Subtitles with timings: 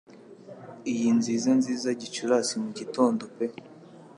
[0.91, 3.45] Iyi nziza nziza Gicurasi-mugitondo pe